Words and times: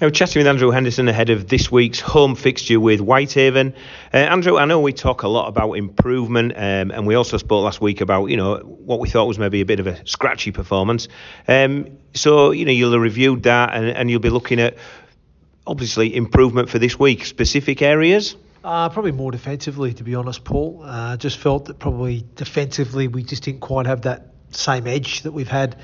Now, 0.00 0.10
chatting 0.10 0.38
with 0.38 0.46
Andrew 0.46 0.70
Henderson 0.70 1.08
ahead 1.08 1.28
of 1.28 1.48
this 1.48 1.72
week's 1.72 1.98
home 1.98 2.36
fixture 2.36 2.78
with 2.78 3.00
Whitehaven. 3.00 3.74
Uh, 4.14 4.16
Andrew, 4.18 4.56
I 4.56 4.64
know 4.64 4.78
we 4.78 4.92
talk 4.92 5.24
a 5.24 5.28
lot 5.28 5.48
about 5.48 5.72
improvement, 5.72 6.52
um, 6.52 6.92
and 6.92 7.04
we 7.04 7.16
also 7.16 7.36
spoke 7.36 7.64
last 7.64 7.80
week 7.80 8.00
about 8.00 8.26
you 8.26 8.36
know 8.36 8.58
what 8.58 9.00
we 9.00 9.08
thought 9.08 9.26
was 9.26 9.40
maybe 9.40 9.60
a 9.60 9.64
bit 9.64 9.80
of 9.80 9.88
a 9.88 10.06
scratchy 10.06 10.52
performance. 10.52 11.08
Um, 11.48 11.98
so 12.14 12.52
you 12.52 12.64
know 12.64 12.70
you'll 12.70 12.92
have 12.92 13.00
reviewed 13.00 13.42
that, 13.42 13.74
and, 13.74 13.88
and 13.88 14.08
you'll 14.08 14.20
be 14.20 14.30
looking 14.30 14.60
at 14.60 14.76
obviously 15.66 16.14
improvement 16.14 16.68
for 16.68 16.78
this 16.78 16.96
week. 16.96 17.24
Specific 17.24 17.82
areas. 17.82 18.36
Uh, 18.62 18.88
probably 18.90 19.10
more 19.10 19.32
defensively, 19.32 19.94
to 19.94 20.04
be 20.04 20.14
honest, 20.14 20.44
Paul. 20.44 20.80
Uh, 20.84 21.16
just 21.16 21.38
felt 21.38 21.64
that 21.64 21.80
probably 21.80 22.24
defensively 22.36 23.08
we 23.08 23.24
just 23.24 23.42
didn't 23.42 23.62
quite 23.62 23.86
have 23.86 24.02
that 24.02 24.28
same 24.50 24.86
edge 24.86 25.22
that 25.22 25.32
we've 25.32 25.48
had 25.48 25.74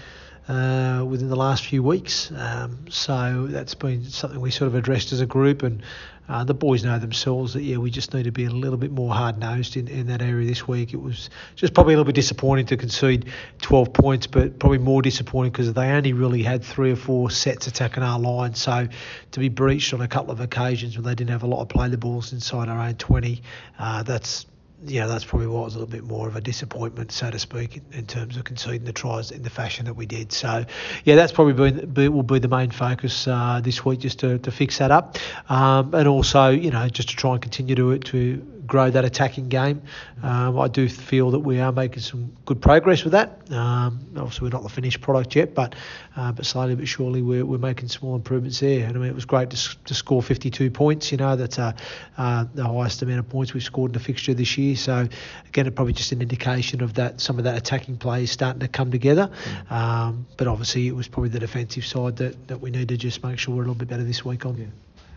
uh, 0.48 1.04
within 1.08 1.28
the 1.28 1.36
last 1.36 1.64
few 1.64 1.82
weeks. 1.82 2.30
Um, 2.36 2.86
so 2.90 3.46
that's 3.48 3.74
been 3.74 4.04
something 4.04 4.40
we 4.40 4.50
sort 4.50 4.68
of 4.68 4.74
addressed 4.74 5.12
as 5.12 5.20
a 5.20 5.26
group, 5.26 5.62
and 5.62 5.82
uh, 6.28 6.44
the 6.44 6.54
boys 6.54 6.84
know 6.84 6.98
themselves 6.98 7.52
that 7.52 7.62
yeah, 7.62 7.76
we 7.76 7.90
just 7.90 8.14
need 8.14 8.22
to 8.22 8.30
be 8.30 8.46
a 8.46 8.50
little 8.50 8.78
bit 8.78 8.90
more 8.90 9.14
hard 9.14 9.38
nosed 9.38 9.76
in, 9.76 9.88
in 9.88 10.06
that 10.06 10.22
area 10.22 10.46
this 10.46 10.66
week. 10.66 10.94
It 10.94 11.00
was 11.00 11.28
just 11.54 11.74
probably 11.74 11.94
a 11.94 11.96
little 11.96 12.06
bit 12.06 12.14
disappointing 12.14 12.66
to 12.66 12.76
concede 12.76 13.30
12 13.60 13.92
points, 13.92 14.26
but 14.26 14.58
probably 14.58 14.78
more 14.78 15.02
disappointing 15.02 15.52
because 15.52 15.72
they 15.72 15.90
only 15.90 16.14
really 16.14 16.42
had 16.42 16.64
three 16.64 16.92
or 16.92 16.96
four 16.96 17.30
sets 17.30 17.66
attacking 17.66 18.02
our 18.02 18.18
line. 18.18 18.54
So 18.54 18.88
to 19.32 19.40
be 19.40 19.50
breached 19.50 19.92
on 19.92 20.00
a 20.00 20.08
couple 20.08 20.32
of 20.32 20.40
occasions 20.40 20.96
when 20.96 21.04
they 21.04 21.14
didn't 21.14 21.30
have 21.30 21.42
a 21.42 21.46
lot 21.46 21.60
of 21.60 21.68
play 21.68 21.88
the 21.88 21.98
balls 21.98 22.32
inside 22.32 22.68
our 22.68 22.80
own 22.80 22.94
20, 22.94 23.42
uh, 23.78 24.02
that's 24.02 24.46
yeah, 24.86 25.06
that's 25.06 25.24
probably 25.24 25.46
what 25.46 25.64
was 25.64 25.74
a 25.74 25.78
little 25.78 25.90
bit 25.90 26.04
more 26.04 26.28
of 26.28 26.36
a 26.36 26.40
disappointment, 26.40 27.12
so 27.12 27.30
to 27.30 27.38
speak, 27.38 27.80
in, 27.92 28.06
terms 28.06 28.36
of 28.36 28.44
conceding 28.44 28.84
the 28.84 28.92
tries 28.92 29.30
in 29.30 29.42
the 29.42 29.50
fashion 29.50 29.86
that 29.86 29.94
we 29.94 30.06
did. 30.06 30.32
So, 30.32 30.64
yeah, 31.04 31.14
that's 31.14 31.32
probably 31.32 31.52
been, 31.52 31.90
be, 31.90 32.08
will 32.08 32.22
be 32.22 32.38
the 32.38 32.48
main 32.48 32.70
focus 32.70 33.26
uh, 33.26 33.60
this 33.62 33.84
week, 33.84 34.00
just 34.00 34.20
to, 34.20 34.38
to 34.38 34.50
fix 34.50 34.78
that 34.78 34.90
up, 34.90 35.16
um, 35.48 35.94
and 35.94 36.06
also, 36.06 36.50
you 36.50 36.70
know, 36.70 36.88
just 36.88 37.08
to 37.10 37.16
try 37.16 37.32
and 37.32 37.42
continue 37.42 37.74
to 37.74 37.98
to 37.98 38.53
grow 38.66 38.90
that 38.90 39.04
attacking 39.04 39.48
game. 39.48 39.82
Um, 40.22 40.58
I 40.58 40.68
do 40.68 40.88
feel 40.88 41.30
that 41.32 41.40
we 41.40 41.60
are 41.60 41.72
making 41.72 42.00
some 42.00 42.32
good 42.46 42.60
progress 42.60 43.04
with 43.04 43.12
that. 43.12 43.50
Um, 43.50 44.00
obviously, 44.16 44.46
we're 44.46 44.56
not 44.56 44.62
the 44.62 44.68
finished 44.68 45.00
product 45.00 45.36
yet, 45.36 45.54
but 45.54 45.74
uh, 46.16 46.32
but 46.32 46.46
slowly 46.46 46.74
but 46.74 46.86
surely 46.88 47.22
we're, 47.22 47.44
we're 47.44 47.58
making 47.58 47.88
small 47.88 48.14
improvements 48.14 48.60
there. 48.60 48.86
And 48.86 48.96
I 48.96 49.00
mean, 49.00 49.10
it 49.10 49.14
was 49.14 49.24
great 49.24 49.50
to, 49.50 49.84
to 49.84 49.94
score 49.94 50.22
52 50.22 50.70
points. 50.70 51.10
You 51.10 51.18
know, 51.18 51.36
that's 51.36 51.58
uh, 51.58 51.72
uh, 52.16 52.46
the 52.54 52.64
highest 52.64 53.02
amount 53.02 53.18
of 53.18 53.28
points 53.28 53.54
we've 53.54 53.62
scored 53.62 53.90
in 53.90 53.92
the 53.94 54.00
fixture 54.00 54.34
this 54.34 54.56
year. 54.56 54.76
So 54.76 55.08
again, 55.48 55.66
it's 55.66 55.74
probably 55.74 55.92
just 55.92 56.12
an 56.12 56.22
indication 56.22 56.82
of 56.82 56.94
that 56.94 57.20
some 57.20 57.38
of 57.38 57.44
that 57.44 57.56
attacking 57.56 57.98
play 57.98 58.24
is 58.24 58.30
starting 58.30 58.60
to 58.60 58.68
come 58.68 58.90
together. 58.90 59.30
Mm. 59.44 59.72
Um, 59.72 60.26
but 60.36 60.46
obviously, 60.46 60.86
it 60.86 60.94
was 60.94 61.08
probably 61.08 61.30
the 61.30 61.40
defensive 61.40 61.84
side 61.84 62.16
that, 62.16 62.48
that 62.48 62.60
we 62.60 62.70
need 62.70 62.88
to 62.88 62.96
just 62.96 63.22
make 63.22 63.38
sure 63.38 63.54
we're 63.54 63.62
a 63.62 63.66
little 63.66 63.74
bit 63.74 63.88
better 63.88 64.04
this 64.04 64.24
week 64.24 64.46
on. 64.46 64.56
Yeah. 64.56 64.66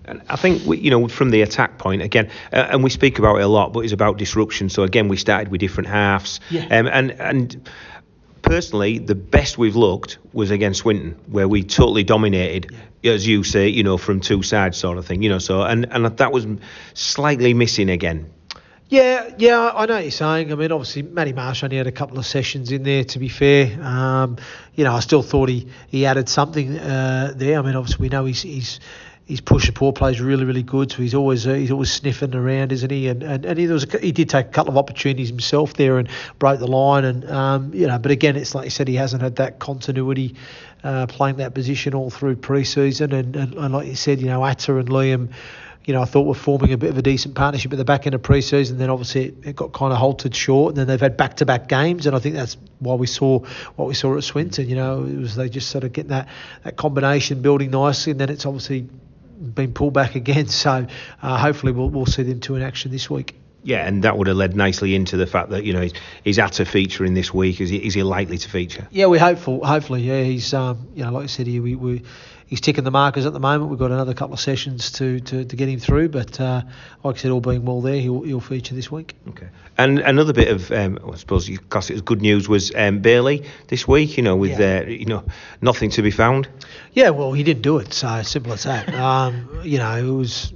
And 0.08 0.22
I 0.30 0.36
think 0.38 0.66
we, 0.66 0.78
you 0.78 0.90
know 0.90 1.08
from 1.08 1.32
the 1.32 1.42
attack 1.42 1.78
point 1.78 2.02
again, 2.02 2.30
uh, 2.54 2.68
and 2.72 2.84
we 2.84 2.90
speak 2.90 3.20
about 3.20 3.38
it 3.38 3.42
a 3.42 3.48
lot, 3.48 3.74
but 3.74 3.82
it's 3.82 3.94
about 3.94 4.18
disruption. 4.18 4.70
So 4.70 4.84
again, 4.84 5.08
we 5.08 5.18
started 5.18 5.50
with 5.50 5.60
different 5.60 5.90
halves, 5.90 6.40
yeah. 6.50 6.66
um, 6.72 6.88
and 6.88 7.12
and 7.12 7.70
personally, 8.42 9.00
the 9.00 9.16
best 9.16 9.58
we've 9.58 9.76
looked 9.76 10.18
was 10.34 10.52
against 10.52 10.82
Swinton, 10.82 11.20
where 11.28 11.48
we 11.48 11.64
totally 11.64 12.04
dominated, 12.04 12.72
yeah. 13.02 13.12
as 13.12 13.28
you 13.28 13.44
say, 13.44 13.68
you 13.68 13.84
know, 13.84 13.98
from 13.98 14.22
two 14.22 14.44
sides, 14.44 14.78
sort 14.78 14.98
of 14.98 15.06
thing, 15.06 15.22
you 15.22 15.30
know. 15.30 15.40
So 15.40 15.62
and 15.64 15.92
and 15.92 16.06
that 16.06 16.32
was 16.32 16.48
slightly 16.94 17.54
missing 17.54 17.90
again. 17.90 18.32
Yeah, 18.90 19.34
yeah, 19.38 19.72
I 19.76 19.86
know 19.86 19.96
what 19.96 20.04
you're 20.04 20.12
saying. 20.12 20.54
I 20.54 20.56
mean, 20.56 20.72
obviously, 20.72 21.02
Matty 21.02 21.34
Marsh 21.34 21.62
only 21.62 21.76
had 21.76 21.88
a 21.88 21.92
couple 21.92 22.18
of 22.20 22.26
sessions 22.26 22.72
in 22.72 22.84
there. 22.84 23.04
To 23.04 23.20
be 23.20 23.28
fair, 23.28 23.78
um, 23.84 24.38
you 24.76 24.86
know, 24.86 24.94
I 24.94 25.02
still 25.02 25.22
thought 25.22 25.50
he 25.50 25.68
he 25.90 26.06
added 26.06 26.30
something 26.30 26.78
uh, 26.78 27.34
there. 27.36 27.60
I 27.60 27.62
mean, 27.64 27.76
obviously, 27.76 28.04
we 28.04 28.10
know 28.10 28.24
he's 28.24 28.44
he's 28.44 28.80
his 29.28 29.42
push 29.42 29.66
support 29.66 29.96
play 29.96 30.12
is 30.12 30.22
really, 30.22 30.46
really 30.46 30.64
good. 30.64 30.90
So 30.90 31.02
he's 31.02 31.14
always 31.14 31.46
uh, 31.46 31.54
he's 31.54 31.72
always 31.72 31.92
sniffing 31.92 32.34
around, 32.34 32.72
isn't 32.72 32.90
he? 32.90 33.10
And 33.10 33.24
and, 33.24 33.46
and 33.46 33.60
he, 33.60 33.68
was 33.68 33.84
a, 33.84 34.00
he 34.00 34.14
did 34.14 34.30
take 34.30 34.46
a 34.46 34.50
couple 34.50 34.72
of 34.72 34.78
opportunities 34.78 35.28
himself 35.28 35.74
there 35.74 35.98
and 35.98 36.08
broke 36.40 36.60
the 36.60 36.68
line. 36.68 37.04
And 37.04 37.30
um, 37.30 37.74
you 37.74 37.88
know, 37.88 38.00
but 38.00 38.12
again, 38.12 38.38
it's 38.38 38.56
like 38.56 38.64
you 38.64 38.72
said, 38.72 38.88
he 38.88 38.96
hasn't 38.96 39.22
had 39.22 39.36
that 39.36 39.60
continuity 39.60 40.36
uh, 40.82 41.08
playing 41.08 41.38
that 41.38 41.54
position 41.54 41.94
all 41.94 42.10
through 42.10 42.38
pre-season. 42.38 43.12
And, 43.12 43.36
and, 43.36 43.54
and 43.56 43.74
like 43.74 43.88
you 43.88 43.96
said, 43.96 44.22
you 44.22 44.28
know, 44.28 44.46
Atta 44.46 44.78
and 44.78 44.88
Liam. 44.88 45.34
You 45.84 45.94
know, 45.94 46.02
I 46.02 46.06
thought 46.06 46.24
were 46.24 46.34
forming 46.34 46.74
a 46.74 46.78
bit 46.78 46.90
of 46.90 46.98
a 46.98 47.02
decent 47.02 47.36
partnership 47.36 47.72
at 47.72 47.78
the 47.78 47.86
back 47.86 48.06
end 48.06 48.14
of 48.14 48.22
pre-season. 48.22 48.78
Then 48.78 48.90
obviously 48.90 49.28
it, 49.28 49.36
it 49.46 49.56
got 49.56 49.72
kind 49.72 49.94
of 49.94 50.00
halted 50.00 50.36
short, 50.36 50.72
and 50.72 50.78
then 50.78 50.88
they've 50.88 51.00
had 51.00 51.16
back-to-back 51.16 51.70
games, 51.70 52.06
and 52.06 52.14
I 52.14 52.20
think 52.20 52.36
that's 52.36 52.58
why 52.80 52.96
we 52.96 53.08
saw 53.08 53.40
what 53.78 53.88
we 53.88 53.94
saw 53.94 54.18
at 54.18 54.24
Swinton. 54.26 54.68
You 54.68 54.76
know, 54.76 55.06
it 55.06 55.18
was 55.18 55.38
they 55.38 55.48
just 55.48 55.70
sort 55.70 55.86
of 55.86 55.94
getting 55.94 56.10
that 56.10 56.28
that 56.64 56.76
combination 56.76 57.42
building 57.42 57.72
nicely, 57.72 58.12
and 58.12 58.20
then 58.20 58.28
it's 58.28 58.46
obviously 58.46 58.90
been 59.38 59.74
pulled 59.74 59.94
back 59.94 60.16
again. 60.24 60.48
So 60.48 60.88
uh, 61.22 61.38
hopefully 61.38 61.72
we'll, 61.72 61.90
we'll 61.90 62.06
see 62.06 62.24
them 62.24 62.40
two 62.40 62.56
in 62.56 62.62
action 62.62 62.92
this 62.92 63.10
week. 63.10 63.36
Yeah, 63.64 63.86
and 63.86 64.04
that 64.04 64.18
would 64.18 64.28
have 64.28 64.38
led 64.38 64.56
nicely 64.56 64.96
into 64.96 65.18
the 65.18 65.28
fact 65.28 65.50
that 65.50 65.66
you 65.66 65.74
know 65.74 65.82
he's, 65.82 65.94
he's 66.24 66.40
at 66.40 66.62
a 66.62 66.66
feature 66.66 67.04
in 67.04 67.16
this 67.16 67.34
week. 67.34 67.60
Is 67.60 67.70
he, 67.70 67.86
is 67.86 67.94
he 67.94 68.04
likely 68.04 68.38
to 68.38 68.50
feature? 68.50 68.88
Yeah, 68.92 69.08
we're 69.08 69.20
hopeful. 69.20 69.66
Hopefully, 69.66 70.04
yeah. 70.04 70.24
He's 70.24 70.54
um, 70.54 70.88
you 70.94 71.04
know 71.04 71.12
like 71.12 71.24
I 71.24 71.28
said, 71.28 71.48
he, 71.48 71.60
we, 71.60 71.76
we 71.76 72.04
he's 72.48 72.62
ticking 72.62 72.84
the 72.84 72.92
markers 72.92 73.26
at 73.26 73.34
the 73.34 73.40
moment. 73.40 73.70
We've 73.70 73.80
got 73.80 73.92
another 73.92 74.14
couple 74.14 74.34
of 74.34 74.40
sessions 74.40 74.92
to, 74.94 75.20
to, 75.20 75.46
to 75.46 75.56
get 75.56 75.70
him 75.70 75.80
through, 75.80 76.10
but 76.10 76.40
uh, 76.42 76.64
like 77.04 77.16
I 77.16 77.20
said, 77.20 77.32
all 77.32 77.42
being 77.42 77.66
well 77.66 77.82
there, 77.82 78.00
he'll, 78.00 78.22
he'll 78.22 78.40
feature 78.40 78.74
this 78.74 78.92
week. 78.92 79.16
Okay. 79.30 79.48
And 79.78 80.00
another 80.00 80.34
bit 80.34 80.48
of, 80.48 80.72
um, 80.72 80.98
I 81.12 81.16
suppose, 81.18 81.48
because 81.48 81.92
it 81.92 81.94
was 81.94 82.02
good 82.02 82.22
news, 82.22 82.50
was 82.50 82.74
um, 82.74 83.00
Bailey 83.00 83.46
this 83.68 83.88
week. 83.88 84.18
You 84.18 84.24
know, 84.24 84.36
with 84.36 84.60
yeah. 84.60 84.80
uh, 84.80 84.90
you 84.90 85.06
know 85.06 85.24
nothing 85.62 85.92
to 85.92 86.02
be 86.02 86.10
found. 86.10 86.48
Yeah, 86.94 87.12
well, 87.12 87.32
he 87.32 87.44
didn't 87.44 87.62
do 87.62 87.78
it, 87.78 87.94
so 87.94 88.24
simple 88.24 88.54
as 88.54 88.64
that. 88.64 88.92
um, 88.96 89.62
you 89.64 89.78
know, 89.78 89.96
it 89.96 90.10
was 90.10 90.52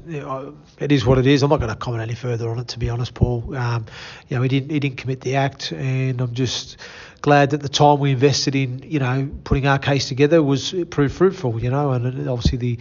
it 0.80 0.92
is 0.92 1.06
what 1.06 1.20
it 1.20 1.28
is. 1.28 1.44
I'm 1.44 1.52
not 1.52 1.60
going 1.60 1.70
to 1.70 1.76
comment 1.76 2.02
any 2.02 2.16
further 2.16 2.50
on 2.50 2.58
it, 2.58 2.70
to 2.70 2.80
be 2.80 2.90
honest, 2.90 3.14
Paul. 3.14 3.56
Um, 3.56 3.86
you 4.28 4.38
know, 4.38 4.42
he 4.42 4.50
didn't 4.50 4.72
he 4.72 4.80
didn't 4.80 4.98
commit 4.98 5.22
the 5.22 5.36
act, 5.36 5.72
and 5.72 6.20
I'm 6.20 6.34
just 6.34 6.78
glad 7.22 7.52
that 7.52 7.62
the 7.62 7.70
time 7.70 8.00
we 8.00 8.12
invested 8.12 8.56
in, 8.56 8.84
you 8.84 9.00
know, 9.00 9.30
putting 9.44 9.68
our 9.68 9.80
case 9.80 10.08
together 10.08 10.42
was 10.42 10.74
proved 10.90 11.16
fruitful, 11.16 11.62
you 11.62 11.70
know, 11.70 11.92
and 11.92 12.28
obviously 12.28 12.58
the 12.58 12.80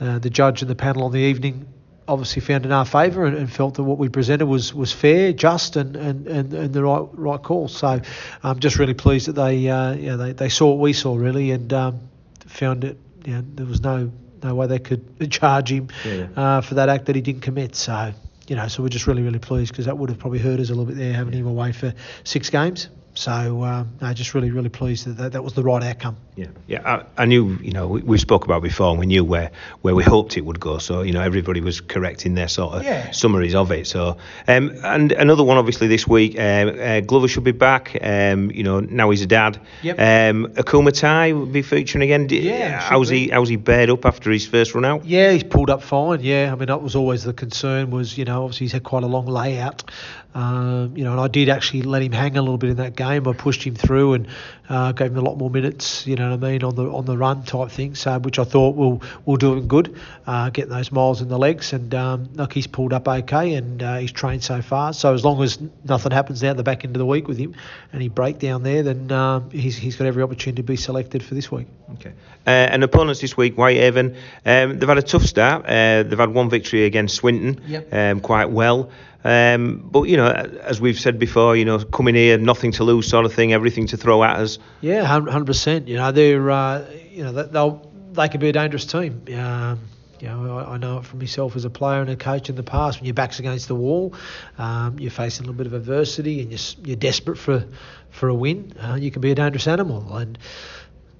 uh, 0.00 0.18
the 0.18 0.30
judge 0.30 0.62
and 0.62 0.70
the 0.70 0.76
panel 0.76 1.04
on 1.04 1.12
the 1.12 1.18
evening 1.18 1.66
obviously 2.08 2.40
found 2.40 2.64
in 2.64 2.72
our 2.72 2.84
favour 2.84 3.26
and, 3.26 3.36
and, 3.36 3.52
felt 3.52 3.74
that 3.74 3.82
what 3.82 3.98
we 3.98 4.08
presented 4.08 4.46
was, 4.46 4.72
was 4.72 4.92
fair, 4.92 5.32
just, 5.32 5.76
and, 5.76 5.94
and, 5.94 6.26
and, 6.26 6.54
and 6.54 6.72
the 6.72 6.82
right 6.82 7.06
right 7.12 7.42
call. 7.42 7.68
So 7.68 8.00
I'm 8.42 8.58
just 8.58 8.78
really 8.78 8.94
pleased 8.94 9.28
that 9.28 9.34
they 9.34 9.68
uh, 9.68 9.92
you 9.92 10.06
know, 10.06 10.16
they, 10.16 10.32
they 10.32 10.48
saw 10.48 10.70
what 10.70 10.78
we 10.78 10.94
saw 10.94 11.14
really 11.14 11.50
and 11.50 11.72
um, 11.72 12.00
found 12.46 12.84
it. 12.84 12.98
You 13.26 13.34
know, 13.34 13.44
there 13.54 13.66
was 13.66 13.82
no 13.82 14.10
no 14.42 14.54
way 14.54 14.66
they 14.66 14.78
could 14.78 15.30
charge 15.30 15.70
him 15.70 15.88
yeah. 16.04 16.28
uh, 16.34 16.60
for 16.62 16.74
that 16.74 16.88
act 16.88 17.06
that 17.06 17.16
he 17.16 17.22
didn't 17.22 17.42
commit. 17.42 17.76
So 17.76 18.12
you 18.46 18.56
know, 18.56 18.68
so 18.68 18.82
we're 18.82 18.88
just 18.88 19.06
really 19.06 19.22
really 19.22 19.38
pleased 19.38 19.72
because 19.72 19.84
that 19.84 19.98
would 19.98 20.08
have 20.08 20.18
probably 20.18 20.38
hurt 20.38 20.60
us 20.60 20.70
a 20.70 20.72
little 20.72 20.86
bit 20.86 20.96
there 20.96 21.12
having 21.12 21.34
him 21.34 21.46
away 21.46 21.72
for 21.72 21.92
six 22.24 22.48
games. 22.48 22.88
So 23.14 23.64
um, 23.64 23.90
no, 24.00 24.12
just 24.14 24.34
really, 24.34 24.50
really 24.50 24.68
pleased 24.68 25.06
that, 25.06 25.16
that 25.16 25.32
that 25.32 25.42
was 25.42 25.54
the 25.54 25.62
right 25.62 25.82
outcome. 25.82 26.16
Yeah, 26.36 26.46
yeah. 26.68 27.02
I, 27.18 27.22
I 27.22 27.24
knew, 27.24 27.58
you 27.60 27.72
know, 27.72 27.88
we, 27.88 28.02
we, 28.02 28.16
spoke 28.18 28.44
about 28.44 28.62
before, 28.62 28.90
and 28.90 28.98
we 29.00 29.06
knew 29.06 29.24
where, 29.24 29.50
where 29.82 29.96
we 29.96 30.04
hoped 30.04 30.36
it 30.36 30.42
would 30.42 30.60
go. 30.60 30.78
So 30.78 31.02
you 31.02 31.12
know, 31.12 31.20
everybody 31.20 31.60
was 31.60 31.80
correct 31.80 32.26
in 32.26 32.34
their 32.34 32.46
sort 32.46 32.74
of 32.74 32.84
yeah. 32.84 33.10
summaries 33.10 33.56
of 33.56 33.72
it. 33.72 33.88
So 33.88 34.18
um, 34.46 34.78
and 34.84 35.10
another 35.10 35.42
one, 35.42 35.58
obviously, 35.58 35.88
this 35.88 36.06
week, 36.06 36.38
uh, 36.38 36.40
uh, 36.40 37.00
Glover 37.00 37.26
should 37.26 37.42
be 37.42 37.50
back. 37.50 37.98
Um, 38.00 38.52
you 38.52 38.62
know, 38.62 38.78
now 38.78 39.10
he's 39.10 39.22
a 39.22 39.26
dad. 39.26 39.60
Yep. 39.82 39.98
Um, 39.98 40.46
Ukuma 40.52 40.92
Ta'ai 40.92 41.32
will 41.32 41.46
be 41.46 41.62
featuring 41.62 42.02
again. 42.02 42.28
Yeah. 42.30 42.78
How's 42.78 43.08
he? 43.08 43.28
How's 43.28 43.48
he 43.48 43.56
bared 43.56 43.90
up 43.90 44.06
after 44.06 44.30
his 44.30 44.46
first 44.46 44.76
run 44.76 44.84
out? 44.84 45.04
Yeah, 45.04 45.32
he's 45.32 45.42
pulled 45.42 45.70
up 45.70 45.82
fine. 45.82 46.20
Yeah, 46.20 46.52
I 46.52 46.54
mean 46.54 46.66
that 46.66 46.82
was 46.82 46.94
always 46.94 47.24
the 47.24 47.32
concern. 47.32 47.90
Was 47.90 48.16
you 48.16 48.24
know, 48.24 48.44
obviously 48.44 48.66
he's 48.66 48.72
had 48.72 48.84
quite 48.84 49.02
a 49.02 49.08
long 49.08 49.26
layout. 49.26 49.90
Um, 50.34 50.96
you 50.96 51.04
know, 51.04 51.12
and 51.12 51.20
I 51.20 51.26
did 51.26 51.48
actually 51.48 51.82
let 51.82 52.02
him 52.02 52.12
hang 52.12 52.36
a 52.36 52.42
little 52.42 52.58
bit 52.58 52.70
in 52.70 52.76
that 52.76 52.94
game. 52.94 53.07
I 53.16 53.32
pushed 53.32 53.62
him 53.62 53.74
through 53.74 54.14
and 54.14 54.28
uh, 54.68 54.92
gave 54.92 55.12
him 55.12 55.18
a 55.18 55.22
lot 55.22 55.38
more 55.38 55.50
minutes. 55.50 56.06
You 56.06 56.16
know 56.16 56.30
what 56.30 56.44
I 56.44 56.50
mean 56.50 56.64
on 56.64 56.74
the 56.74 56.90
on 56.90 57.04
the 57.04 57.16
run 57.16 57.42
type 57.44 57.70
thing. 57.70 57.94
So 57.94 58.18
which 58.18 58.38
I 58.38 58.44
thought 58.44 58.76
will 58.76 59.02
will 59.24 59.36
do 59.36 59.54
him 59.54 59.66
good, 59.66 59.96
uh, 60.26 60.50
getting 60.50 60.70
those 60.70 60.92
miles 60.92 61.22
in 61.22 61.28
the 61.28 61.38
legs. 61.38 61.72
And 61.72 61.94
um, 61.94 62.28
look, 62.34 62.52
he's 62.52 62.66
pulled 62.66 62.92
up 62.92 63.08
okay 63.08 63.54
and 63.54 63.82
uh, 63.82 63.96
he's 63.96 64.12
trained 64.12 64.44
so 64.44 64.62
far. 64.62 64.92
So 64.92 65.14
as 65.14 65.24
long 65.24 65.42
as 65.42 65.58
nothing 65.84 66.12
happens 66.12 66.40
down 66.40 66.56
the 66.56 66.62
back 66.62 66.84
end 66.84 66.94
of 66.96 66.98
the 66.98 67.06
week 67.06 67.28
with 67.28 67.38
him 67.38 67.54
and 67.92 68.02
he 68.02 68.08
break 68.08 68.38
down 68.38 68.62
there, 68.62 68.82
then 68.82 69.10
um, 69.12 69.50
he's 69.50 69.76
he's 69.76 69.96
got 69.96 70.06
every 70.06 70.22
opportunity 70.22 70.62
to 70.62 70.66
be 70.66 70.76
selected 70.76 71.22
for 71.22 71.34
this 71.34 71.50
week. 71.50 71.66
Okay. 71.94 72.12
Uh, 72.46 72.50
and 72.50 72.84
opponents 72.84 73.20
this 73.20 73.36
week, 73.36 73.54
Whitehaven, 73.56 74.16
um, 74.46 74.78
they've 74.78 74.88
had 74.88 74.98
a 74.98 75.02
tough 75.02 75.24
start. 75.24 75.64
Uh, 75.66 76.02
they've 76.02 76.18
had 76.18 76.30
one 76.30 76.48
victory 76.48 76.84
against 76.84 77.16
Swinton, 77.16 77.62
yep. 77.66 77.92
um, 77.92 78.20
quite 78.20 78.50
well. 78.50 78.90
Um, 79.24 79.88
but 79.90 80.04
you 80.04 80.16
know, 80.16 80.28
as 80.28 80.80
we've 80.80 80.98
said 80.98 81.18
before, 81.18 81.56
you 81.56 81.64
know, 81.64 81.78
coming 81.78 82.14
here, 82.14 82.38
nothing 82.38 82.72
to 82.72 82.84
lose, 82.84 83.08
sort 83.08 83.24
of 83.24 83.32
thing, 83.32 83.52
everything 83.52 83.86
to 83.88 83.96
throw 83.96 84.22
at 84.22 84.36
us. 84.36 84.58
Yeah, 84.80 85.04
hundred 85.04 85.46
percent. 85.46 85.88
You 85.88 85.96
know, 85.96 86.12
they're 86.12 86.50
uh, 86.50 86.88
you 87.10 87.24
know 87.24 87.32
they'll 87.32 87.90
they 88.12 88.28
could 88.28 88.40
be 88.40 88.48
a 88.48 88.52
dangerous 88.52 88.86
team. 88.86 89.22
Um, 89.36 89.80
you 90.20 90.28
know, 90.28 90.58
I, 90.58 90.74
I, 90.74 90.76
know 90.78 90.98
it 90.98 91.04
from 91.04 91.20
myself 91.20 91.54
as 91.54 91.64
a 91.64 91.70
player 91.70 92.00
and 92.00 92.10
a 92.10 92.16
coach 92.16 92.48
in 92.48 92.56
the 92.56 92.62
past. 92.64 92.98
When 92.98 93.06
your 93.06 93.14
back's 93.14 93.38
against 93.38 93.68
the 93.68 93.76
wall, 93.76 94.14
um, 94.56 94.98
you're 94.98 95.12
facing 95.12 95.44
a 95.44 95.46
little 95.46 95.56
bit 95.56 95.66
of 95.66 95.74
adversity, 95.74 96.40
and 96.40 96.50
you're, 96.50 96.86
you're 96.86 96.96
desperate 96.96 97.38
for 97.38 97.64
for 98.10 98.28
a 98.28 98.34
win. 98.34 98.72
Uh, 98.80 98.94
you 98.94 99.10
can 99.10 99.20
be 99.20 99.30
a 99.30 99.34
dangerous 99.34 99.66
animal, 99.66 100.16
and 100.16 100.38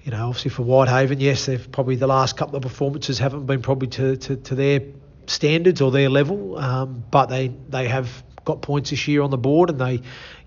you 0.09 0.12
know, 0.12 0.29
obviously 0.29 0.50
for 0.50 0.62
Whitehaven, 0.62 1.21
yes, 1.21 1.47
they've 1.47 1.71
probably 1.71 1.97
the 1.97 2.06
last 2.06 2.37
couple 2.37 2.56
of 2.56 2.62
performances 2.62 3.19
haven't 3.19 3.45
been 3.45 3.61
probably 3.61 3.89
to, 3.89 4.17
to, 4.17 4.37
to 4.37 4.55
their 4.55 4.81
standards 5.29 5.81
or 5.81 5.91
their 5.91 6.09
level, 6.09 6.59
um, 6.59 7.05
but 7.11 7.27
they 7.27 7.49
they 7.69 7.89
have 7.89 8.23
got 8.49 8.62
points 8.62 8.91
this 8.91 9.06
year 9.06 9.21
on 9.21 9.31
the 9.31 9.37
board 9.39 9.69
and 9.69 9.79
they 9.79 10.00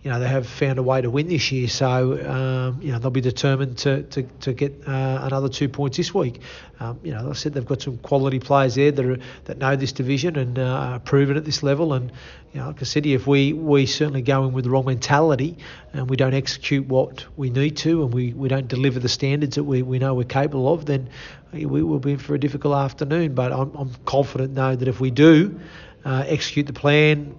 you 0.04 0.10
know 0.10 0.20
they 0.20 0.28
have 0.28 0.48
found 0.48 0.80
a 0.80 0.84
way 0.84 1.00
to 1.00 1.12
win 1.12 1.28
this 1.28 1.52
year. 1.52 1.68
So 1.68 2.14
um, 2.28 2.82
you 2.82 2.92
know 2.92 2.98
they'll 2.98 3.12
be 3.12 3.22
determined 3.22 3.78
to 3.80 4.02
to, 4.04 4.24
to 4.24 4.54
get 4.54 4.88
uh, 4.88 5.20
another 5.22 5.48
two 5.48 5.70
points 5.70 5.98
this 5.98 6.14
week. 6.14 6.42
Um, 6.80 7.00
you 7.04 7.12
know, 7.12 7.22
like 7.22 7.30
I 7.30 7.34
said 7.34 7.54
they've 7.54 7.66
got 7.66 7.84
some 7.84 7.98
quality 7.98 8.40
players 8.40 8.74
there 8.74 8.92
that 8.92 9.06
are, 9.06 9.20
that 9.46 9.60
know 9.60 9.76
this 9.76 9.92
division 9.92 10.36
and 10.38 10.58
uh, 10.58 10.64
are 10.64 11.00
proven 11.00 11.38
at 11.38 11.46
this 11.46 11.62
level. 11.62 11.94
And 11.94 12.12
you 12.52 12.60
know, 12.60 12.68
like 12.68 12.82
I 12.82 12.86
said, 12.86 13.06
if 13.06 13.28
we 13.28 13.54
we 13.54 13.86
certainly 13.86 14.24
go 14.24 14.44
in 14.46 14.54
with 14.54 14.64
the 14.64 14.72
wrong 14.72 14.86
mentality 14.86 15.58
and 15.94 16.10
we 16.10 16.18
don't 16.18 16.34
execute 16.34 16.88
what 16.88 17.26
we 17.38 17.52
need 17.52 17.78
to 17.78 18.04
and 18.04 18.12
we, 18.12 18.34
we 18.34 18.50
don't 18.50 18.68
deliver 18.68 19.00
the 19.00 19.10
standards 19.10 19.56
that 19.56 19.66
we, 19.66 19.84
we 19.84 20.00
know 20.00 20.16
we're 20.16 20.24
capable 20.24 20.74
of, 20.74 20.88
then 20.88 21.10
we 21.54 21.66
will 21.84 22.00
be 22.00 22.14
in 22.14 22.18
for 22.18 22.34
a 22.34 22.40
difficult 22.40 22.74
afternoon. 22.74 23.36
But 23.36 23.52
I'm, 23.52 23.72
I'm 23.76 23.94
confident 24.06 24.54
now 24.54 24.76
that 24.76 24.88
if 24.88 25.00
we 25.00 25.12
do 25.12 25.60
uh, 26.04 26.24
execute 26.26 26.66
the 26.66 26.74
plan, 26.74 27.38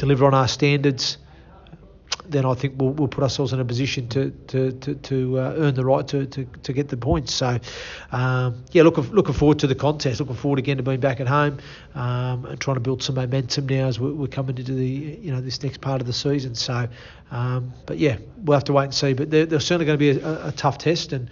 deliver 0.00 0.24
on 0.26 0.32
our 0.32 0.48
standards 0.48 1.18
then 2.30 2.46
I 2.46 2.54
think 2.54 2.74
we'll, 2.76 2.90
we'll 2.90 3.08
put 3.08 3.22
ourselves 3.22 3.52
in 3.52 3.60
a 3.60 3.64
position 3.64 4.08
to 4.08 4.30
to 4.48 4.72
to, 4.72 4.94
to 4.94 5.38
uh, 5.38 5.54
earn 5.56 5.74
the 5.74 5.84
right 5.84 6.06
to, 6.08 6.26
to, 6.26 6.44
to 6.44 6.72
get 6.72 6.88
the 6.88 6.96
points. 6.96 7.34
So, 7.34 7.58
um, 8.12 8.64
yeah, 8.72 8.82
looking 8.82 9.04
looking 9.12 9.34
forward 9.34 9.58
to 9.60 9.66
the 9.66 9.74
contest. 9.74 10.20
Looking 10.20 10.36
forward 10.36 10.58
again 10.58 10.76
to 10.76 10.82
being 10.82 11.00
back 11.00 11.20
at 11.20 11.28
home 11.28 11.58
um, 11.94 12.44
and 12.46 12.60
trying 12.60 12.76
to 12.76 12.80
build 12.80 13.02
some 13.02 13.16
momentum 13.16 13.66
now 13.66 13.88
as 13.88 13.98
we're, 13.98 14.12
we're, 14.12 14.26
coming 14.26 14.56
into 14.58 14.72
the 14.72 14.86
you 14.86 15.32
know 15.32 15.40
this 15.40 15.62
next 15.62 15.80
part 15.80 16.00
of 16.00 16.06
the 16.06 16.12
season. 16.12 16.54
So, 16.54 16.88
um, 17.30 17.72
but 17.86 17.98
yeah, 17.98 18.18
we'll 18.38 18.56
have 18.56 18.64
to 18.64 18.72
wait 18.72 18.84
and 18.84 18.94
see. 18.94 19.12
But 19.12 19.30
they're, 19.30 19.46
they're 19.46 19.60
certainly 19.60 19.86
going 19.86 19.98
to 19.98 20.14
be 20.14 20.20
a, 20.20 20.48
a 20.48 20.52
tough 20.52 20.78
test 20.78 21.12
and. 21.12 21.30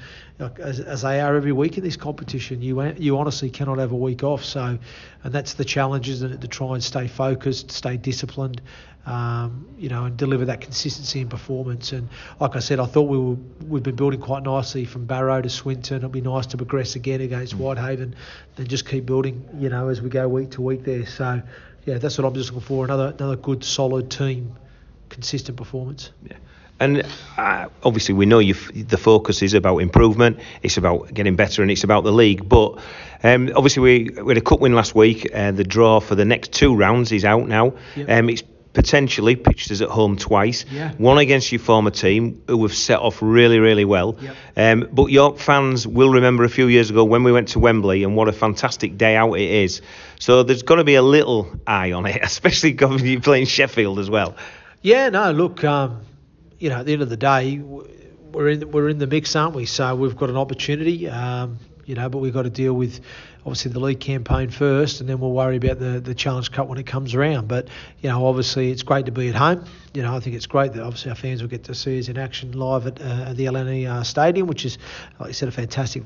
As, 0.61 0.79
as, 0.79 1.03
they 1.03 1.21
are 1.21 1.35
every 1.35 1.51
week 1.51 1.79
in 1.79 1.83
this 1.83 1.97
competition. 1.97 2.63
You 2.63 2.81
you 2.97 3.19
honestly 3.19 3.51
cannot 3.51 3.79
have 3.79 3.91
a 3.91 3.97
week 3.97 4.23
off. 4.23 4.45
So, 4.45 4.79
and 5.25 5.33
that's 5.33 5.55
the 5.55 5.65
challenge, 5.65 6.09
it? 6.09 6.41
To 6.41 6.47
try 6.47 6.75
and 6.75 6.85
stay 6.85 7.09
focused, 7.09 7.73
stay 7.73 7.97
disciplined, 7.97 8.63
um, 9.09 9.67
you 9.79 9.89
know, 9.89 10.05
and 10.05 10.17
deliver 10.19 10.45
that 10.45 10.61
consistency 10.61 11.21
in 11.21 11.29
performance. 11.29 11.93
And 11.93 12.11
like 12.41 12.57
I 12.57 12.59
said, 12.59 12.79
I 12.79 12.85
thought 12.85 13.05
we 13.05 13.19
were 13.19 13.37
we've 13.67 13.83
been 13.83 13.97
building 13.97 14.21
quite 14.21 14.43
nicely 14.43 14.85
from 14.85 15.07
Barrow 15.07 15.41
to 15.41 15.49
Swinton. 15.49 15.97
It'll 15.97 16.11
be 16.11 16.21
nice 16.21 16.47
to 16.49 16.59
progress 16.59 16.95
again 16.95 17.23
against 17.23 17.57
mm. 17.57 17.61
Whitehaven, 17.61 18.15
and 18.59 18.69
just 18.69 18.87
keep 18.87 19.07
building, 19.07 19.49
you 19.59 19.71
know, 19.71 19.89
as 19.89 20.03
we 20.03 20.11
go 20.11 20.29
week 20.29 20.51
to 20.53 20.63
week 20.63 20.85
there. 20.85 21.07
So 21.07 21.41
yeah, 21.87 21.97
that's 21.97 22.19
what 22.19 22.27
I'm 22.27 22.35
just 22.35 22.53
looking 22.53 22.67
for. 22.67 22.85
Another 22.85 23.15
another 23.19 23.37
good 23.37 23.65
solid 23.65 24.11
team, 24.11 24.57
consistent 25.09 25.57
performance. 25.57 26.11
Yeah. 26.29 26.37
And 26.81 27.05
uh, 27.37 27.69
obviously, 27.83 28.15
we 28.15 28.27
know 28.27 28.41
the 28.41 28.99
focus 28.99 29.43
is 29.43 29.55
about 29.55 29.79
improvement. 29.79 30.39
It's 30.63 30.77
about 30.77 31.13
getting 31.13 31.35
better, 31.35 31.63
and 31.63 31.71
it's 31.71 31.83
about 31.83 32.05
the 32.05 32.13
league. 32.13 32.49
But 32.49 32.79
um, 33.25 33.51
obviously, 33.57 33.83
we, 33.83 34.23
we, 34.23 34.35
had 34.35 34.37
a 34.37 34.45
cup 34.45 34.61
win 34.61 34.75
last 34.75 34.95
week. 34.95 35.29
Uh, 35.35 35.51
the 35.51 35.65
draw 35.65 35.99
for 35.99 36.15
the 36.15 36.25
next 36.25 36.53
two 36.53 36.77
rounds 36.77 37.11
is 37.11 37.25
out 37.25 37.49
now. 37.49 37.73
Yep. 37.97 38.09
Um, 38.09 38.29
it's 38.29 38.45
potentially 38.79 39.35
pitched 39.35 39.73
us 39.73 39.81
at 39.81 39.89
home 39.89 40.17
twice. 40.17 40.65
Yeah. 40.71 40.93
One 40.99 41.19
against 41.19 41.51
your 41.51 41.59
former 41.59 41.91
team, 41.91 42.41
who 42.47 42.63
have 42.63 42.73
set 42.73 43.01
off 43.01 43.21
really, 43.21 43.59
really 43.59 43.85
well. 43.85 44.17
Yep. 44.21 44.37
Um, 44.57 44.89
but 44.93 45.07
York 45.07 45.39
fans 45.39 45.85
will 45.85 46.11
remember 46.11 46.45
a 46.45 46.49
few 46.49 46.69
years 46.69 46.89
ago 46.89 47.03
when 47.03 47.25
we 47.25 47.33
went 47.33 47.49
to 47.49 47.59
Wembley 47.59 48.05
and 48.05 48.15
what 48.15 48.29
a 48.29 48.33
fantastic 48.33 48.97
day 48.97 49.17
out 49.17 49.33
it 49.33 49.51
is. 49.51 49.83
So 50.21 50.45
there's 50.45 50.63
got 50.63 50.77
to 50.77 50.85
be 50.85 50.95
a 50.95 51.03
little 51.03 51.51
eye 51.67 51.91
on 51.91 52.07
it, 52.07 52.21
especially 52.23 52.71
because 52.71 53.03
you're 53.03 53.21
playing 53.21 53.47
Sheffield 53.47 53.99
as 53.99 54.09
well. 54.09 54.37
Yeah, 54.81 55.09
no, 55.09 55.33
look, 55.33 55.65
um, 55.65 56.03
you 56.61 56.69
know, 56.69 56.77
at 56.77 56.87
the 56.87 56.93
end 56.93 57.03
of 57.03 57.09
the 57.09 57.17
day, 57.17 57.59
we're 57.59 58.49
in 58.51 58.71
we're 58.71 58.91
in 58.91 58.99
the 58.99 59.09
mix, 59.09 59.35
aren't 59.35 59.57
we? 59.57 59.67
So 59.67 59.93
we've 59.97 60.17
got 60.17 60.31
an 60.31 60.37
opportunity, 60.37 61.09
um, 61.09 61.59
you 61.89 61.95
know, 61.95 62.09
but 62.09 62.19
we've 62.19 62.35
got 62.35 62.43
to 62.43 62.51
deal 62.51 62.75
with 62.75 63.01
obviously 63.41 63.73
the 63.73 63.81
league 63.81 63.99
campaign 63.99 64.51
first, 64.51 65.01
and 65.01 65.09
then 65.09 65.19
we'll 65.19 65.33
worry 65.33 65.57
about 65.57 65.79
the, 65.79 66.01
the 66.01 66.15
Challenge 66.15 66.53
Cup 66.53 66.69
when 66.69 66.79
it 66.79 66.87
comes 66.87 67.15
around. 67.15 67.49
But 67.49 67.69
you 68.03 68.11
know, 68.11 68.27
obviously 68.27 68.71
it's 68.71 68.83
great 68.83 69.07
to 69.07 69.13
be 69.13 69.29
at 69.31 69.35
home. 69.35 69.65
You 69.95 70.03
know, 70.03 70.15
I 70.15 70.21
think 70.21 70.37
it's 70.37 70.47
great 70.47 70.75
that 70.75 70.83
obviously 70.83 71.11
our 71.11 71.17
fans 71.17 71.41
will 71.41 71.49
get 71.49 71.65
to 71.65 71.75
see 71.75 71.99
us 71.99 72.09
in 72.09 72.19
action 72.19 72.53
live 72.53 72.87
at, 72.87 73.01
uh, 73.01 73.33
the 73.33 73.47
LNER 73.47 73.89
uh, 73.89 74.03
Stadium, 74.05 74.47
which 74.47 74.67
is, 74.67 74.77
like 75.19 75.29
you 75.29 75.33
said, 75.33 75.49
a 75.49 75.53
fantastic 75.53 76.03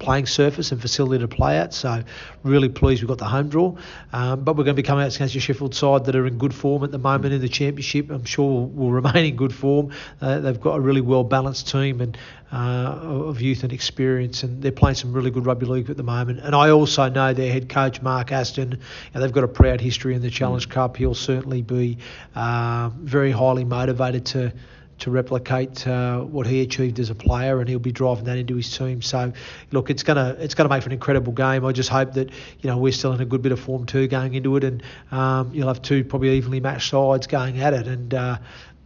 playing 0.00 0.26
surface 0.26 0.72
and 0.72 0.80
facility 0.80 1.20
to 1.20 1.28
play 1.28 1.58
at. 1.58 1.72
So 1.72 2.02
really 2.42 2.68
pleased 2.68 3.02
we've 3.02 3.08
got 3.08 3.18
the 3.18 3.26
home 3.26 3.48
draw. 3.48 3.76
Um, 4.12 4.42
but 4.42 4.56
we're 4.56 4.64
going 4.64 4.74
to 4.74 4.82
be 4.82 4.86
coming 4.86 5.04
out 5.04 5.14
against 5.14 5.36
a 5.36 5.40
Sheffield 5.40 5.74
side 5.74 6.06
that 6.06 6.16
are 6.16 6.26
in 6.26 6.38
good 6.38 6.54
form 6.54 6.82
at 6.82 6.90
the 6.90 6.98
moment 6.98 7.32
in 7.32 7.40
the 7.40 7.48
championship. 7.48 8.10
I'm 8.10 8.24
sure 8.24 8.50
will, 8.50 8.66
will 8.66 8.90
remain 9.00 9.26
in 9.26 9.36
good 9.36 9.54
form. 9.54 9.92
Uh, 10.20 10.40
they've 10.40 10.60
got 10.60 10.76
a 10.76 10.80
really 10.80 11.00
well 11.00 11.22
balanced 11.22 11.68
team 11.68 12.00
and 12.00 12.18
uh, 12.52 12.98
of 13.02 13.40
youth 13.40 13.62
and 13.62 13.72
experience, 13.72 14.42
and 14.42 14.60
they're 14.60 14.72
playing 14.72 14.96
some 14.96 15.12
really 15.12 15.30
good 15.30 15.46
rugby 15.46 15.66
league 15.66 15.88
at 15.88 15.96
the 15.96 16.02
moment. 16.02 16.40
And 16.40 16.54
I 16.54 16.70
also 16.70 17.08
know 17.08 17.32
their 17.32 17.52
head 17.52 17.68
coach 17.68 18.02
Mark 18.02 18.32
Aston, 18.32 18.80
and 19.14 19.22
they've 19.22 19.32
got 19.32 19.44
a 19.44 19.48
proud 19.48 19.80
history 19.80 20.14
in 20.14 20.22
the 20.22 20.30
Challenge 20.30 20.68
mm. 20.68 20.72
Cup. 20.72 20.96
He'll 20.96 21.14
certainly 21.14 21.62
be 21.62 21.98
uh, 22.34 22.90
very 22.96 23.30
highly 23.30 23.64
motivated 23.64 24.26
to 24.26 24.52
to 25.00 25.10
replicate 25.10 25.86
uh, 25.86 26.20
what 26.20 26.46
he 26.46 26.60
achieved 26.62 26.98
as 26.98 27.10
a 27.10 27.14
player, 27.14 27.60
and 27.60 27.68
he'll 27.68 27.78
be 27.78 27.92
driving 27.92 28.24
that 28.24 28.38
into 28.38 28.56
his 28.56 28.76
team. 28.76 29.02
So, 29.02 29.32
look, 29.72 29.90
it's 29.90 30.02
gonna 30.02 30.36
it's 30.38 30.54
gonna 30.54 30.68
make 30.68 30.82
for 30.82 30.88
an 30.88 30.92
incredible 30.92 31.32
game. 31.32 31.64
I 31.64 31.72
just 31.72 31.88
hope 31.88 32.14
that 32.14 32.30
you 32.60 32.70
know 32.70 32.78
we're 32.78 32.92
still 32.92 33.12
in 33.12 33.20
a 33.20 33.24
good 33.24 33.42
bit 33.42 33.52
of 33.52 33.60
form 33.60 33.86
too 33.86 34.06
going 34.08 34.34
into 34.34 34.56
it, 34.56 34.64
and 34.64 34.82
um, 35.10 35.50
you'll 35.52 35.68
have 35.68 35.82
two 35.82 36.04
probably 36.04 36.30
evenly 36.30 36.60
matched 36.60 36.90
sides 36.90 37.26
going 37.26 37.60
at 37.60 37.74
it, 37.74 37.86
and. 37.86 38.14
Uh, 38.14 38.38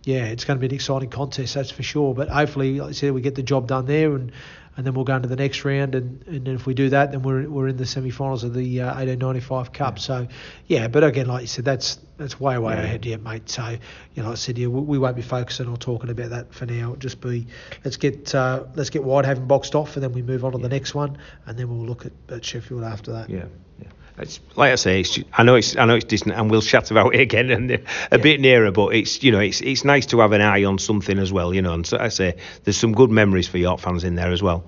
yeah, 0.07 0.27
it's 0.27 0.45
going 0.45 0.59
to 0.59 0.61
be 0.61 0.67
an 0.67 0.75
exciting 0.75 1.09
contest, 1.09 1.55
that's 1.55 1.71
for 1.71 1.83
sure. 1.83 2.13
But 2.15 2.29
hopefully, 2.29 2.79
like 2.79 2.91
I 2.91 2.93
said, 2.93 3.15
we 3.15 3.23
get 3.23 3.37
the 3.37 3.43
job 3.43 3.69
done 3.69 3.87
there, 3.87 4.15
and 4.15 4.33
and 4.77 4.87
then 4.87 4.95
we'll 4.95 5.05
go 5.05 5.17
into 5.17 5.29
the 5.29 5.37
next 5.37 5.65
round. 5.65 5.95
And, 5.95 6.25
and 6.27 6.49
if 6.49 6.67
we 6.67 6.75
do 6.75 6.91
that, 6.91 7.13
then 7.13 7.23
we're, 7.23 7.49
we're 7.49 7.69
in 7.69 7.77
the 7.77 7.87
semi-finals 7.87 8.45
of 8.45 8.55
the 8.55 8.81
uh, 8.81 8.87
1895 8.87 9.73
Cup. 9.73 9.97
Yeah. 9.97 10.01
So, 10.01 10.29
yeah, 10.67 10.89
but 10.89 11.05
again, 11.05 11.27
like 11.27 11.43
you 11.43 11.47
said, 11.47 11.65
that's 11.65 11.99
that's 12.17 12.39
way 12.39 12.59
way 12.59 12.75
yeah. 12.75 12.83
ahead 12.83 13.07
yet, 13.07 13.23
mate. 13.23 13.49
So, 13.49 13.77
you 14.15 14.23
know, 14.23 14.29
like 14.31 14.33
I 14.33 14.35
said, 14.37 14.59
yeah, 14.59 14.69
we, 14.69 14.81
we, 14.81 14.99
won't 14.99 15.17
be 15.17 15.23
focusing 15.23 15.69
or 15.69 15.77
talking 15.77 16.11
about 16.11 16.31
that 16.31 16.55
for 16.55 16.67
now. 16.67 16.93
It'll 16.93 16.97
just 16.97 17.21
be 17.21 17.47
let's 17.85 17.97
get 17.97 18.35
uh, 18.35 18.65
let's 18.75 18.91
get 18.91 19.03
Whitehaven 19.03 19.47
boxed 19.47 19.75
off, 19.75 19.97
and 19.97 20.03
then 20.03 20.13
we 20.13 20.23
move 20.23 20.45
on 20.45 20.53
to 20.53 20.59
yeah. 20.59 20.63
the 20.63 20.69
next 20.69 20.95
one, 20.95 21.19
and 21.47 21.59
then 21.59 21.69
we'll 21.69 21.87
look 21.87 22.07
at, 22.07 22.13
at 22.29 22.45
Sheffield 22.45 22.85
after 22.85 23.13
that. 23.13 23.31
Yeah. 23.31 23.47
yeah. 23.81 23.89
It's, 24.17 24.39
like 24.55 24.71
I 24.71 24.77
say, 24.77 25.05
I 25.33 25.43
know 25.43 25.57
it's 25.57 25.77
I 25.77 25.87
know 25.87 25.97
it's 25.97 26.05
distant, 26.05 26.37
and 26.37 26.51
we'll 26.51 26.63
chat 26.63 26.91
about 26.91 27.15
it 27.15 27.21
again 27.21 27.51
and 27.51 27.71
a 27.71 27.81
yeah. 28.13 28.17
bit 28.19 28.41
nearer. 28.41 28.71
But 28.71 28.95
it's 28.95 29.23
you 29.23 29.33
know 29.33 29.41
it's 29.41 29.61
it's 29.61 29.85
nice 29.85 30.07
to 30.07 30.21
have 30.21 30.33
an 30.33 30.41
eye 30.41 30.65
on 30.65 30.79
something 30.79 31.19
as 31.19 31.33
well, 31.33 31.53
you 31.53 31.63
know. 31.63 31.75
And 31.75 31.87
so 31.87 31.99
I 31.99 32.09
say 32.09 32.37
there's 32.63 32.77
some 32.77 32.93
good 32.93 33.11
memories 33.11 33.49
for 33.49 33.59
York 33.59 33.81
fans 33.81 34.05
in 34.05 34.15
there 34.15 34.31
as 34.31 34.43
well. 34.43 34.65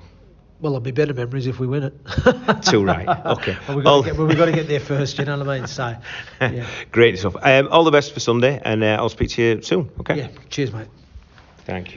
Well, 0.60 0.72
there'll 0.72 0.80
be 0.80 0.90
better 0.90 1.12
memories 1.12 1.46
if 1.46 1.60
we 1.60 1.66
win 1.66 1.82
it. 1.82 2.62
Too 2.62 2.82
right. 2.82 3.06
Okay. 3.26 3.56
well, 3.68 3.76
we've 3.76 3.84
got, 3.84 4.04
get, 4.04 4.16
well, 4.16 4.26
we've 4.26 4.38
got, 4.38 4.46
to 4.46 4.52
get 4.52 4.68
there 4.68 4.80
first. 4.80 5.18
You 5.18 5.26
know 5.26 5.36
what 5.36 5.48
I 5.48 5.58
mean? 5.58 5.66
So, 5.66 5.94
yeah. 6.40 6.66
Great 6.90 7.18
stuff. 7.18 7.36
Um, 7.42 7.68
all 7.70 7.84
the 7.84 7.90
best 7.90 8.14
for 8.14 8.20
Sunday, 8.20 8.60
and 8.64 8.82
uh, 8.82 8.96
I'll 8.98 9.10
speak 9.10 9.30
to 9.30 9.42
you 9.42 9.62
soon. 9.62 9.90
Okay. 10.00 10.16
Yeah. 10.16 10.28
Cheers, 10.48 10.72
mate. 10.72 10.88
Thank 11.66 11.90
you. 11.90 11.94